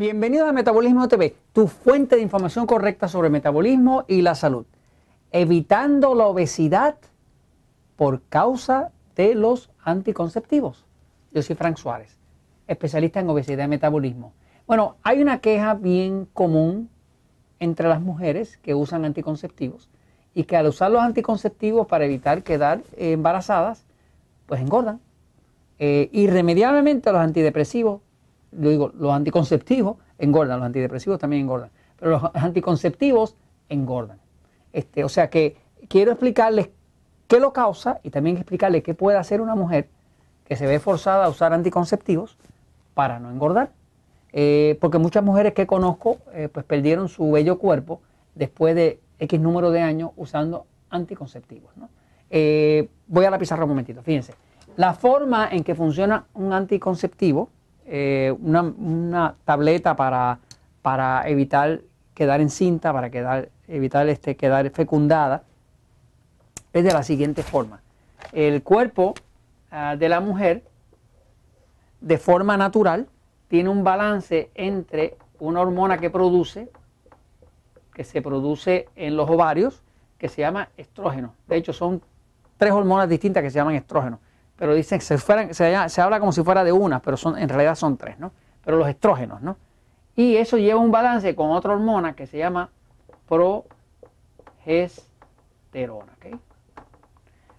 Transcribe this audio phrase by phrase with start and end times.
[0.00, 4.64] Bienvenido a Metabolismo TV, tu fuente de información correcta sobre metabolismo y la salud.
[5.30, 6.96] Evitando la obesidad
[7.96, 10.86] por causa de los anticonceptivos.
[11.32, 12.18] Yo soy Frank Suárez,
[12.66, 14.32] especialista en obesidad y metabolismo.
[14.66, 16.88] Bueno, hay una queja bien común
[17.58, 19.90] entre las mujeres que usan anticonceptivos
[20.32, 23.84] y que al usar los anticonceptivos para evitar quedar embarazadas,
[24.46, 24.98] pues engordan.
[25.78, 28.00] Eh, irremediablemente los antidepresivos,
[28.52, 33.36] lo digo, los anticonceptivos engordan, los antidepresivos también engordan, pero los anticonceptivos
[33.68, 34.18] engordan.
[34.72, 35.56] Este, o sea que
[35.88, 36.70] quiero explicarles
[37.28, 39.88] qué lo causa y también explicarles qué puede hacer una mujer
[40.44, 42.36] que se ve forzada a usar anticonceptivos
[42.94, 43.70] para no engordar.
[44.32, 48.00] Eh, porque muchas mujeres que conozco eh, pues perdieron su bello cuerpo
[48.34, 51.70] después de X número de años usando anticonceptivos.
[52.30, 54.34] Eh, voy a la pizarra un momentito, fíjense.
[54.76, 57.50] La forma en que funciona un anticonceptivo,
[58.40, 60.38] una, tableta para,
[60.82, 61.80] para evitar
[62.14, 65.44] quedar encinta, para quedar, evitar este, quedar fecundada,
[66.72, 67.80] es de la siguiente forma.
[68.32, 69.14] El cuerpo
[69.70, 70.62] ah, de la mujer,
[72.00, 73.08] de forma natural,
[73.48, 76.70] tiene un balance entre una hormona que produce,
[77.94, 79.82] que se produce en los ovarios,
[80.18, 81.34] que se llama estrógeno.
[81.48, 82.02] De hecho, son
[82.58, 84.20] tres hormonas distintas que se llaman estrógeno.
[84.60, 85.16] Pero dicen que se,
[85.54, 88.30] se, habla como si fuera de una, pero son, en realidad son tres, ¿no?
[88.62, 89.56] Pero los estrógenos, ¿no?
[90.14, 92.68] Y eso lleva un balance con otra hormona que se llama
[93.26, 96.12] progesterona.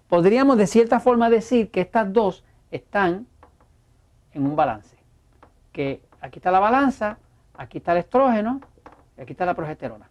[0.08, 3.26] Podríamos de cierta forma decir que estas dos están
[4.32, 4.96] en un balance
[5.72, 7.18] que aquí está la balanza,
[7.54, 8.60] aquí está el estrógeno
[9.18, 10.08] y aquí está la progesterona.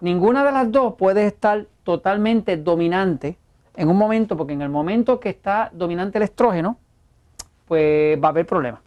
[0.00, 3.38] Ninguna de las dos puede estar totalmente dominante
[3.76, 6.78] en un momento, porque en el momento que está dominante el estrógeno,
[7.66, 8.80] pues va a haber problemas.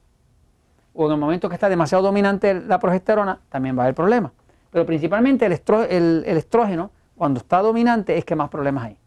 [0.93, 4.31] O en el momento que está demasiado dominante la progesterona, también va a haber problemas.
[4.71, 8.97] Pero principalmente el, estrógeno, cuando está dominante, es que más problemas hay.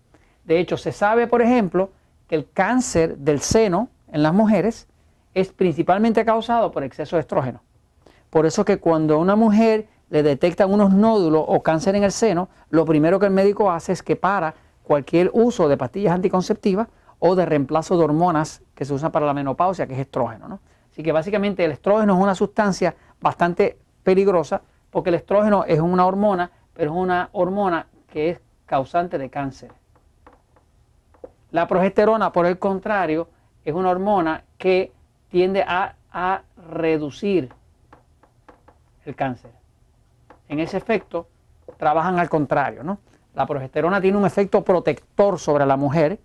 [0.44, 1.90] De hecho, se sabe, por ejemplo,
[2.28, 4.88] que el cáncer del seno en las mujeres
[5.34, 7.62] es principalmente causado por exceso de estrógeno.
[8.30, 12.12] Por eso que cuando a una mujer le detectan unos nódulos o cáncer en el
[12.12, 14.54] seno, lo primero que el médico hace es que para
[14.90, 16.88] cualquier uso de pastillas anticonceptivas
[17.20, 20.58] o de reemplazo de hormonas que se usan para la menopausia, que es estrógeno.
[20.90, 26.06] Así que básicamente el estrógeno es una sustancia bastante peligrosa porque el estrógeno es una
[26.06, 29.70] hormona, pero es una hormona que es causante de cáncer.
[31.52, 33.28] La progesterona, por el contrario,
[33.64, 34.92] es una hormona que
[35.28, 35.94] tiende a,
[36.68, 37.54] reducir
[39.04, 39.52] el cáncer.
[40.48, 41.28] En ese efecto,
[41.76, 42.98] trabajan al contrario, ¿no?
[43.40, 46.18] La progesterona tiene un efecto protector sobre la mujer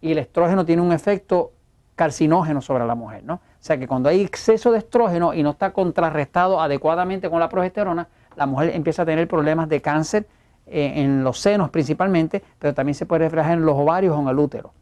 [0.00, 1.52] y el estrógeno tiene un efecto
[1.94, 3.34] carcinógeno sobre la mujer, ¿no?
[3.34, 7.50] O sea que cuando hay exceso de estrógeno y no está contrarrestado adecuadamente con la
[7.50, 10.26] progesterona, la mujer empieza a tener problemas de cáncer
[10.66, 14.28] eh, en los senos principalmente, pero también se puede reflejar en los ovarios o en
[14.28, 14.72] el útero.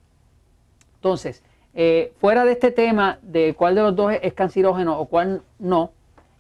[0.95, 1.43] Entonces,
[1.75, 5.91] eh, fuera de este tema de cuál de los dos es cancerógeno o cuál no,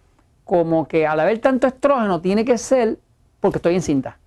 [0.45, 2.97] como que al haber tanto estrógeno tiene que ser
[3.39, 4.17] porque estoy encinta.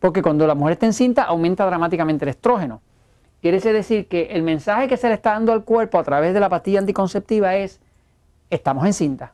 [0.00, 2.80] Porque cuando la mujer está encinta aumenta dramáticamente el estrógeno.
[3.40, 6.40] Quiere decir que el mensaje que se le está dando al cuerpo a través de
[6.40, 7.78] la pastilla anticonceptiva es,
[8.50, 9.32] estamos encinta,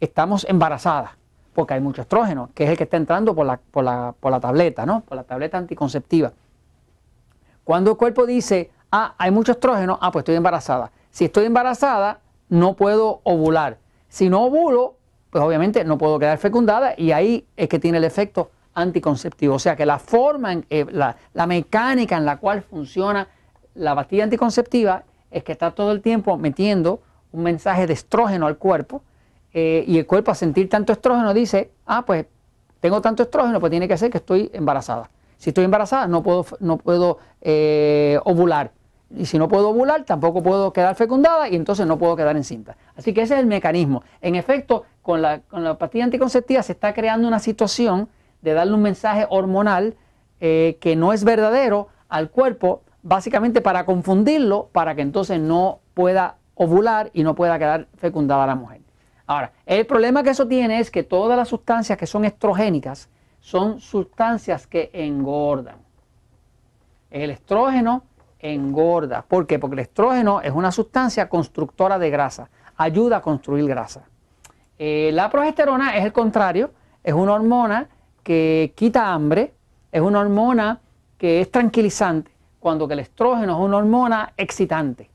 [0.00, 1.12] estamos embarazadas
[1.54, 4.84] porque hay mucho estrógeno, que es el que está entrando por la, por la, tableta,
[4.84, 5.02] ¿no?
[5.02, 6.32] Por la tableta anticonceptiva.
[7.62, 10.90] Cuando el cuerpo dice, ah, hay mucho estrógeno, ah, pues estoy embarazada.
[11.12, 12.18] Si estoy embarazada,
[12.52, 13.78] no puedo ovular.
[14.10, 14.96] Si no ovulo,
[15.30, 19.54] pues obviamente no puedo quedar fecundada y ahí es que tiene el efecto anticonceptivo.
[19.54, 23.26] O sea que la forma, en, eh, la, mecánica en la cual funciona
[23.74, 27.00] la pastilla anticonceptiva es que está todo el tiempo metiendo
[27.32, 29.02] un mensaje de estrógeno al cuerpo
[29.54, 32.26] eh, y el cuerpo a sentir tanto estrógeno dice, ah, pues
[32.80, 35.08] tengo tanto estrógeno, pues tiene que ser que estoy embarazada.
[35.38, 38.72] Si estoy embarazada no puedo, no puedo eh, ovular.
[39.16, 42.76] Y si no puedo ovular, tampoco puedo quedar fecundada y entonces no puedo quedar encinta.
[42.96, 44.02] Así que ese es el mecanismo.
[44.20, 48.08] En efecto, con la, con la pastilla anticonceptiva se está creando una situación
[48.40, 49.96] de darle un mensaje hormonal
[50.40, 56.36] eh, que no es verdadero al cuerpo básicamente para confundirlo, para que entonces no pueda
[56.54, 58.80] ovular y no pueda quedar fecundada la mujer.
[59.26, 63.08] Ahora, el problema que eso tiene es que todas las sustancias que son estrogénicas
[63.40, 65.76] son sustancias que engordan.
[67.10, 68.04] El estrógeno
[68.42, 69.22] engorda.
[69.22, 69.58] ¿Por qué?
[69.58, 74.02] Porque el estrógeno es una sustancia constructora de grasa, ayuda a construir grasa.
[74.78, 76.72] Eh, la progesterona es el contrario,
[77.04, 77.88] es una hormona
[78.22, 79.54] que quita hambre,
[79.92, 80.80] es una hormona
[81.16, 85.08] que es tranquilizante, cuando que el estrógeno es una hormona excitante,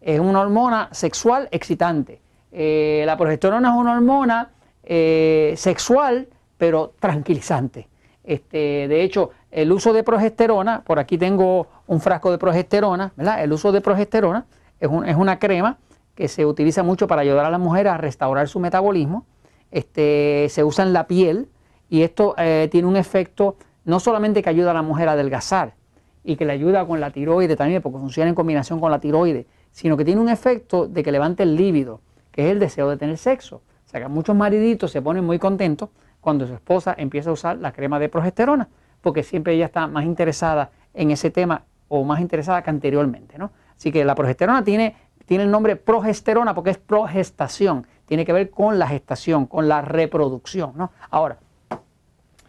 [0.00, 2.22] es una hormona sexual excitante.
[2.50, 4.50] Eh, la progesterona es una hormona
[4.82, 7.89] eh, sexual, pero tranquilizante.
[8.30, 13.42] Este, de hecho, el uso de progesterona, por aquí tengo un frasco de progesterona, ¿verdad?
[13.42, 14.46] El uso de progesterona
[14.78, 15.78] es, una crema
[16.14, 19.26] que se utiliza mucho para ayudar a la mujer a restaurar su metabolismo.
[19.72, 21.48] Este, se usa en la piel
[21.88, 25.74] y esto eh, tiene un efecto no solamente que ayuda a la mujer a adelgazar
[26.22, 29.48] y que le ayuda con la tiroide también, porque funciona en combinación con la tiroide,
[29.72, 32.00] sino que tiene un efecto de que levante el líbido,
[32.30, 33.56] que es el deseo de tener sexo.
[33.56, 35.88] O sea que muchos mariditos se ponen muy contentos
[36.20, 38.68] cuando su esposa empieza a usar la crema de progesterona,
[39.00, 43.38] porque siempre ella está más interesada en ese tema o más interesada que anteriormente.
[43.38, 43.50] ¿no?
[43.76, 44.96] Así que la progesterona tiene,
[45.26, 49.82] tiene el nombre progesterona porque es progestación, tiene que ver con la gestación, con la
[49.82, 50.72] reproducción.
[50.76, 50.92] ¿no?
[51.10, 51.38] Ahora,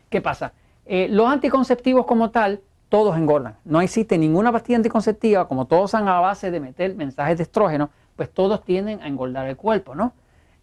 [0.09, 0.53] ¿qué pasa?
[0.85, 3.55] Eh, los anticonceptivos como tal, todos engordan.
[3.63, 7.89] No existe ninguna pastilla anticonceptiva, como todos son a base de meter mensajes de estrógeno,
[8.17, 10.13] pues todos tienden a engordar el cuerpo, ¿no?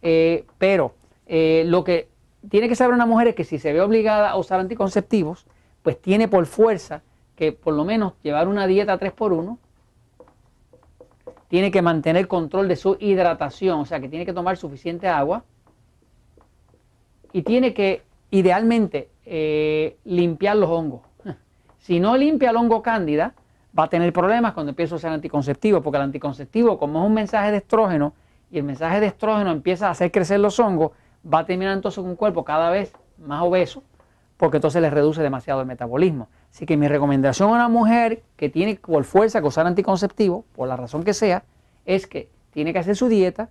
[0.02, 0.94] Eh, pero
[1.26, 2.08] eh, lo que
[2.48, 5.46] tiene que saber una mujer que si se ve obligada a usar anticonceptivos,
[5.82, 7.02] pues tiene por fuerza
[7.36, 9.58] que por lo menos llevar una dieta 3x1,
[11.48, 15.44] tiene que mantener control de su hidratación, o sea que tiene que tomar suficiente agua
[17.32, 21.02] y tiene que idealmente eh, limpiar los hongos.
[21.78, 23.34] Si no limpia el hongo cándida,
[23.78, 27.14] va a tener problemas cuando empieza a usar anticonceptivo, porque el anticonceptivo, como es un
[27.14, 28.12] mensaje de estrógeno,
[28.50, 30.92] y el mensaje de estrógeno empieza a hacer crecer los hongos,
[31.24, 33.82] va a terminar entonces con un cuerpo cada vez más obeso,
[34.36, 36.28] porque entonces le reduce demasiado el metabolismo.
[36.50, 40.68] Así que mi recomendación a una mujer que tiene por fuerza que usar anticonceptivo, por
[40.68, 41.44] la razón que sea,
[41.84, 43.48] es que tiene que hacer su dieta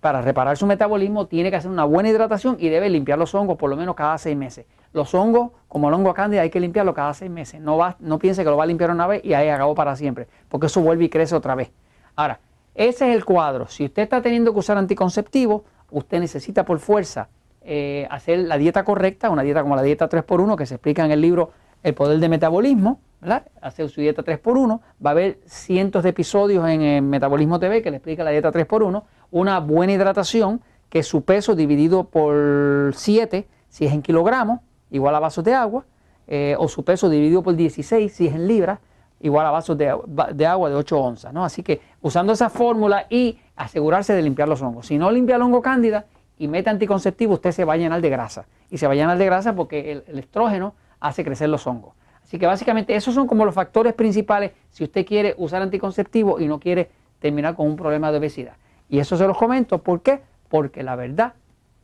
[0.00, 3.58] para reparar su metabolismo, tiene que hacer una buena hidratación y debe limpiar los hongos
[3.58, 4.66] por lo menos cada seis meses.
[4.92, 7.60] Los hongos, como el hongo cándida, hay que limpiarlo cada seis meses.
[7.60, 9.96] No, va, no piense que lo va a limpiar una vez y ahí acabó para
[9.96, 11.72] siempre, porque eso vuelve y crece otra vez.
[12.14, 12.40] Ahora,
[12.74, 13.66] ese es el cuadro.
[13.66, 17.28] Si usted está teniendo que usar anticonceptivo, usted necesita por fuerza
[17.62, 21.10] eh, hacer la dieta correcta, una dieta como la dieta 3x1 que se explica en
[21.10, 21.50] el libro
[21.82, 23.46] El Poder del Metabolismo, ¿verdad?
[23.60, 27.90] Hacer su dieta 3x1, va a haber cientos de episodios en el Metabolismo TV que
[27.90, 33.86] le explica la dieta 3x1, una buena hidratación, que su peso dividido por 7, si
[33.86, 34.60] es en kilogramos,
[34.90, 35.84] igual a vasos de agua,
[36.26, 38.78] eh, o su peso dividido por 16, si es en libras,
[39.20, 41.44] igual a vasos de, agua de 8 onzas, ¿no?
[41.44, 44.86] Así que usando esa fórmula y asegurarse de limpiar los hongos.
[44.86, 46.06] Si no limpia el hongo cándida
[46.38, 48.46] y mete anticonceptivo, usted se va a llenar de grasa.
[48.70, 51.94] Y se va a llenar de grasa porque el, estrógeno hace crecer los hongos.
[52.22, 56.46] Así que básicamente esos son como los factores principales si usted quiere usar anticonceptivo y
[56.46, 58.54] no quiere terminar con un problema de obesidad.
[58.88, 60.20] Y eso se los comento, ¿por qué?
[60.48, 61.34] Porque la verdad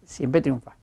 [0.04, 0.76] siempre triunfa.